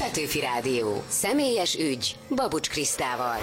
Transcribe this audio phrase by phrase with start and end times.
[0.00, 1.02] Petőfi Rádió.
[1.08, 3.38] Személyes ügy Babucs Krisztával.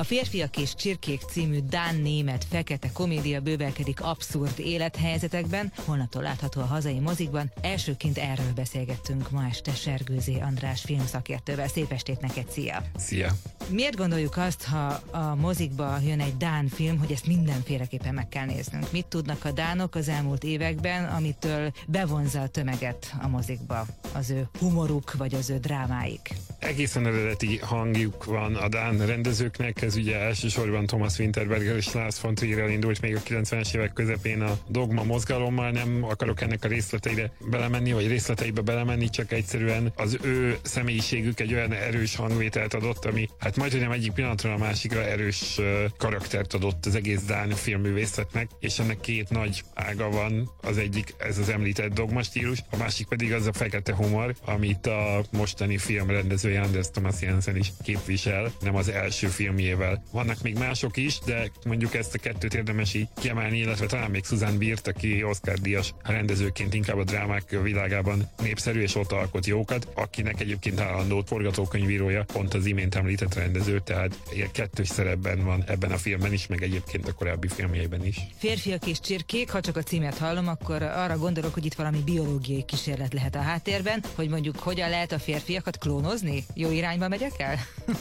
[0.00, 6.98] A Férfiak és Csirkék című Dán-német fekete komédia bővelkedik abszurd élethelyzetekben, holnaptól látható a hazai
[6.98, 7.52] mozikban.
[7.60, 11.68] Elsőként erről beszélgettünk ma este Sergőzé András filmszakértővel.
[11.68, 12.82] Szép estét neked, szia!
[12.96, 13.32] Szia!
[13.68, 18.46] Miért gondoljuk azt, ha a mozikba jön egy Dán film, hogy ezt mindenféleképpen meg kell
[18.46, 18.92] néznünk?
[18.92, 23.86] Mit tudnak a Dánok az elmúlt években, amitől bevonza a tömeget a mozikba?
[24.12, 26.34] Az ő humoruk, vagy az ő drámáik?
[26.58, 32.34] Egészen eredeti hangjuk van a Dán rendezőknek, ez ugye elsősorban Thomas Winterberger és Lars von
[32.34, 37.30] Trier indult még a 90-es évek közepén a dogma mozgalommal, nem akarok ennek a részleteire
[37.50, 43.28] belemenni, vagy részleteibe belemenni, csak egyszerűen az ő személyiségük egy olyan erős hangvételt adott, ami
[43.38, 45.60] hát majd, hogy nem egyik pillanatra a másikra erős
[45.96, 51.38] karaktert adott az egész Dán filmművészetnek, és ennek két nagy ága van, az egyik ez
[51.38, 56.10] az említett dogma stílus, a másik pedig az a fekete humor, amit a mostani film
[56.10, 59.28] rendezője Anders Thomas Jensen is képvisel, nem az első
[59.70, 60.02] filmjével.
[60.10, 64.24] Vannak még mások is, de mondjuk ezt a kettőt érdemes így kiemelni, illetve talán még
[64.24, 69.88] Susan Birt, aki Oscar díjas rendezőként inkább a drámák világában népszerű és ott alkot jókat,
[69.94, 75.92] akinek egyébként állandó forgatókönyvírója, pont az imént említett rendező, tehát ilyen kettős szerepben van ebben
[75.92, 78.16] a filmben is, meg egyébként a korábbi filmjeiben is.
[78.38, 82.64] Férfiak és csirkék, ha csak a címet hallom, akkor arra gondolok, hogy itt valami biológiai
[82.64, 86.44] kísérlet lehet a háttérben, hogy mondjuk hogyan lehet a férfiakat klónozni?
[86.54, 87.58] Jó irányba megyek el?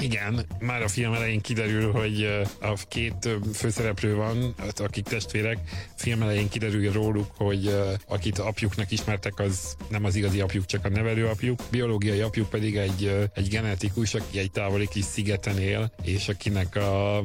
[0.00, 5.58] Igen, már a film elején kiderül, hogy a két főszereplő van, hát akik testvérek,
[5.94, 7.74] film elején kiderül róluk, hogy
[8.06, 11.60] akit apjuknak ismertek, az nem az igazi apjuk, csak a nevelő apjuk.
[11.70, 17.22] Biológiai apjuk pedig egy, egy genetikus, aki egy távoli kis szigeten él, és akinek a,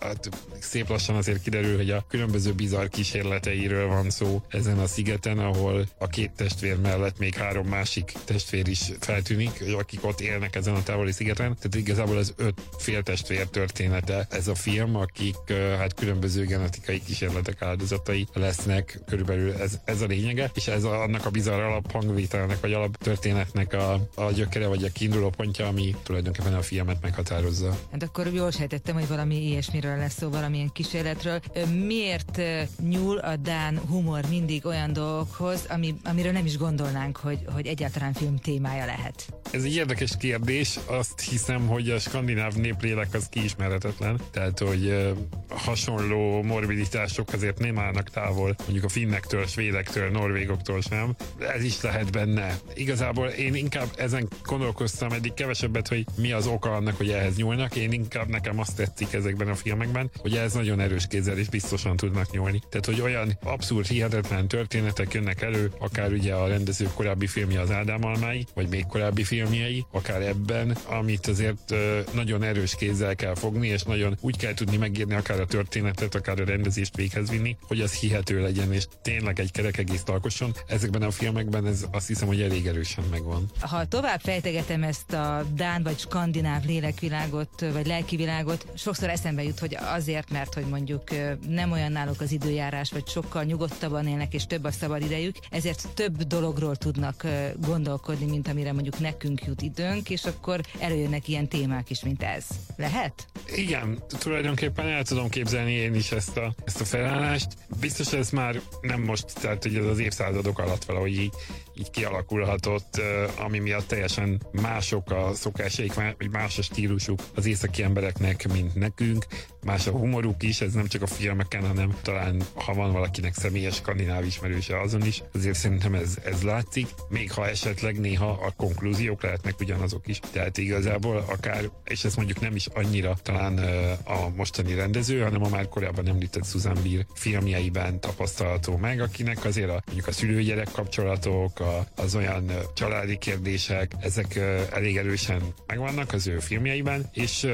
[0.00, 0.28] hát
[0.60, 5.88] szép lassan azért kiderül, hogy a különböző bizarr kísérleteiről van szó ezen a szigeten, ahol
[5.98, 10.82] a két testvér mellett még három másik testvér is feltűnik, akik ott élnek ezen a
[10.82, 11.56] távoli szigeten.
[11.56, 18.26] Tehát igazából az öt féltestvér története ez a film, akik hát különböző genetikai kísérletek áldozatai
[18.32, 23.72] lesznek, körülbelül ez, ez a lényege, és ez a, annak a bizarr alaphangvételnek, vagy alaptörténetnek
[23.72, 27.78] a, a gyökere, vagy a kiinduló pontja, ami tulajdonképpen a filmet meghatározza.
[27.90, 29.34] Hát akkor jól sejtettem, hogy valami
[29.82, 31.40] ilyesmiről lesz szó, valamilyen kísérletről.
[31.86, 32.40] Miért
[32.88, 38.12] nyúl a Dán humor mindig olyan dolgokhoz, ami, amiről nem is gondolnánk, hogy, hogy egyáltalán
[38.12, 39.26] film témája lehet?
[39.50, 40.78] Ez egy érdekes kérdés.
[40.86, 44.20] Azt hiszem, hogy a skandináv néplélek az kiismeretetlen.
[44.30, 45.12] Tehát, hogy
[45.48, 51.16] hasonló morbiditások azért nem állnak távol, mondjuk a finnektől, svédektől, norvégoktól sem.
[51.38, 52.58] Ez is lehet benne.
[52.74, 57.76] Igazából én inkább ezen gondolkoztam eddig kevesebbet, hogy mi az oka annak, hogy ehhez nyúlnak.
[57.76, 59.70] Én inkább nekem azt tetszik ezekben a filmekben,
[60.16, 62.62] hogy ez nagyon erős kézzel és biztosan tudnak nyúlni.
[62.68, 67.70] Tehát, hogy olyan abszurd, hihetetlen történetek jönnek elő, akár ugye a rendező korábbi filmje az
[67.70, 71.74] Ádám Almái, vagy még korábbi filmjei, akár ebben, amit azért
[72.12, 76.40] nagyon erős kézzel kell fogni, és nagyon úgy kell tudni megírni akár a történetet, akár
[76.40, 80.54] a rendezést véghez vinni, hogy az hihető legyen, és tényleg egy kerek egész alkosson.
[80.66, 83.50] Ezekben a filmekben ez azt hiszem, hogy elég erősen megvan.
[83.60, 89.76] Ha tovább fejtegetem ezt a Dán vagy skandináv lélekvilágot, vagy lelkivilágot, sokszor eszembe jut, hogy
[89.94, 91.02] azért, mert hogy mondjuk
[91.48, 95.88] nem olyan náluk az időjárás, vagy sokkal nyugodtabban élnek, és több a szabad idejük, ezért
[95.94, 97.26] több dologról tudnak
[97.60, 102.44] gondolkodni, mint amire mondjuk nekünk jut időnk, és akkor előjönnek ilyen témák is, mint ez.
[102.76, 103.26] Lehet?
[103.54, 107.48] Igen, tulajdonképpen el tudom képzelni én is ezt a, ezt a felállást.
[107.80, 111.32] Biztos ez már nem most, tehát hogy ez az évszázadok alatt valahogy így,
[111.78, 113.00] így kialakulhatott,
[113.38, 119.26] ami miatt teljesen mások a szokásaik, vagy más a stílusuk az északi embereknek, mint nekünk.
[119.64, 123.74] Más a humoruk is, ez nem csak a filmeken, hanem talán ha van valakinek személyes
[123.74, 129.22] skandináv ismerőse azon is, azért szerintem ez, ez látszik, még ha esetleg néha a konklúziók
[129.22, 130.20] lehetnek ugyanazok is.
[130.32, 133.58] Tehát igazából akár, és ezt mondjuk nem is annyira talán
[134.04, 139.70] a mostani rendező, hanem a már korábban említett Susan Beer filmjeiben tapasztalható meg, akinek azért
[139.70, 144.36] a, mondjuk a szülőgyerek kapcsolatok, a, az olyan családi kérdések, ezek
[144.72, 147.46] elég erősen megvannak az ő filmjeiben, és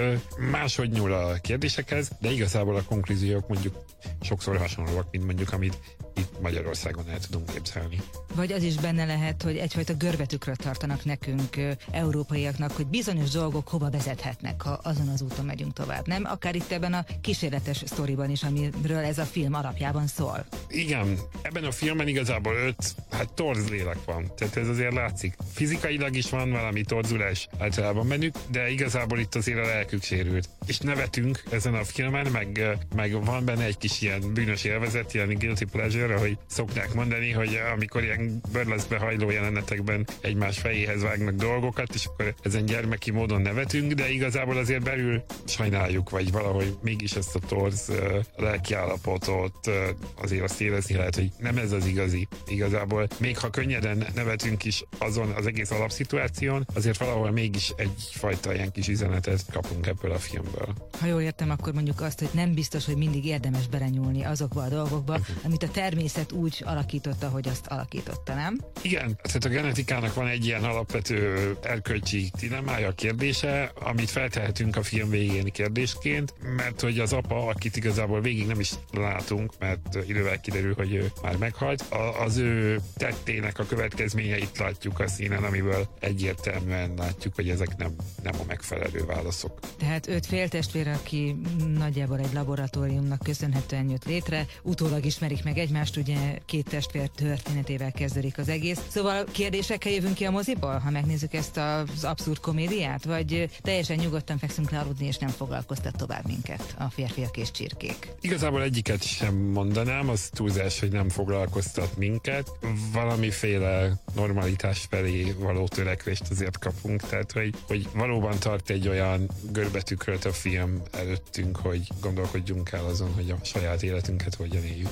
[0.50, 1.34] máshogy nyúl a
[1.84, 3.84] kérdésekhez, de igazából a konklúziók mondjuk
[4.20, 5.78] sokszor hasonlóak, mint mondjuk amit
[6.18, 8.00] itt Magyarországon el tudunk képzelni.
[8.34, 11.56] Vagy az is benne lehet, hogy egyfajta görbetükről tartanak nekünk,
[11.90, 16.06] európaiaknak, hogy bizonyos dolgok hova vezethetnek, ha azon az úton megyünk tovább.
[16.06, 16.24] Nem?
[16.24, 20.46] Akár itt ebben a kísérletes sztoriban is, amiről ez a film alapjában szól.
[20.68, 24.32] Igen, ebben a filmben igazából öt, hát torz lélek van.
[24.36, 25.36] Tehát ez azért látszik.
[25.52, 30.48] Fizikailag is van valami torzulás általában bennük, de igazából itt azért a lelkük sérült.
[30.66, 35.38] És nevetünk ezen a filmen, meg, meg van benne egy kis ilyen bűnös élvezet, ilyen
[35.38, 41.34] guilty pleasure, arra, hogy szokták mondani, hogy amikor ilyen burleszbe hajló jelenetekben egymás fejéhez vágnak
[41.34, 47.12] dolgokat, és akkor ezen gyermeki módon nevetünk, de igazából azért belül sajnáljuk, vagy valahogy mégis
[47.12, 47.92] ezt a torz
[48.36, 49.70] lelkiállapotot
[50.14, 52.28] azért azt érezni lehet, hogy nem ez az igazi.
[52.46, 58.72] Igazából még ha könnyeden nevetünk is azon az egész alapszituáción, azért valahol mégis egyfajta ilyen
[58.72, 60.74] kis üzenetet kapunk ebből a filmből.
[61.00, 64.68] Ha jól értem, akkor mondjuk azt, hogy nem biztos, hogy mindig érdemes belenyúlni azokba a
[64.68, 65.36] dolgokba, uh-huh.
[65.44, 68.58] amit a természet úgy alakította, hogy azt alakította, nem?
[68.82, 75.10] Igen, tehát a genetikának van egy ilyen alapvető erkölcsi dilemmája, kérdése, amit feltehetünk a film
[75.10, 80.74] végén kérdésként, mert hogy az apa, akit igazából végig nem is látunk, mert idővel kiderül,
[80.74, 81.84] hogy ő már meghalt,
[82.24, 88.34] az ő tettének a következményeit látjuk a színen, amiből egyértelműen látjuk, hogy ezek nem, nem
[88.40, 89.58] a megfelelő válaszok.
[89.78, 91.36] Tehát öt féltestvér, aki
[91.78, 98.38] nagyjából egy laboratóriumnak köszönhetően jött létre, utólag ismerik meg egymást, ugye két testvér történetével kezdődik
[98.38, 98.78] az egész.
[98.88, 104.38] Szóval kérdésekkel jövünk ki a moziból, ha megnézzük ezt az abszurd komédiát, vagy teljesen nyugodtan
[104.38, 108.08] fekszünk le aludni, és nem foglalkoztat tovább minket a férfiak és csirkék?
[108.20, 112.50] Igazából egyiket sem mondanám, az túlzás, hogy nem foglalkoztat minket.
[112.92, 120.24] Valamiféle normalitás felé való törekvést azért kapunk, tehát hogy, hogy valóban tart egy olyan görbetükröt
[120.24, 124.88] a film előttünk, hogy gondolkodjunk el azon, hogy a saját életünket hogyan éljük.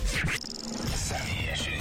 [1.07, 1.76] Személyes